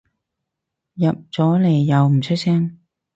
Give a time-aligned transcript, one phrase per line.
[0.95, 2.79] 入咗嚟又唔出聲